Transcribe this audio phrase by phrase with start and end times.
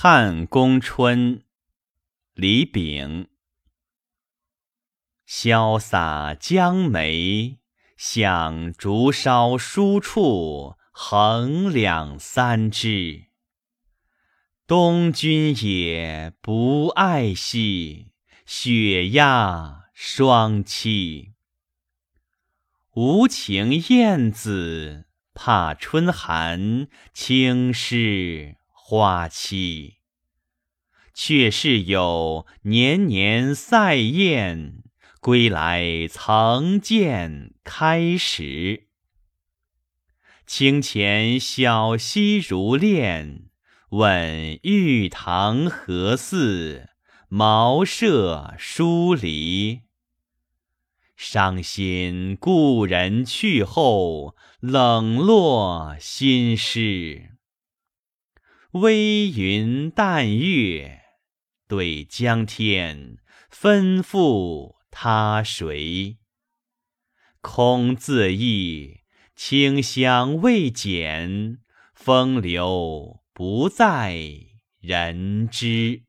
[0.00, 1.42] 汉宫春，
[2.34, 3.26] 李炳。
[5.26, 7.58] 潇洒江梅，
[7.96, 13.24] 向竹梢疏处，横两三枝。
[14.68, 18.12] 东君也不爱惜，
[18.46, 21.32] 雪压双栖。
[22.94, 28.57] 无情燕子，怕春寒轻湿。
[28.90, 29.96] 花期，
[31.12, 34.82] 却是有年年赛宴
[35.20, 38.88] 归来，曾见开时。
[40.46, 43.50] 清浅小溪如练，
[43.90, 46.88] 问玉堂何似？
[47.28, 49.82] 茅舍疏篱。
[51.14, 57.37] 伤心故人去后，冷落新诗。
[58.72, 61.00] 微云淡月，
[61.66, 63.16] 对江天，
[63.50, 66.18] 吩咐他谁？
[67.40, 69.00] 空自忆
[69.34, 71.60] 清香未减，
[71.94, 74.18] 风流不在
[74.80, 76.02] 人知。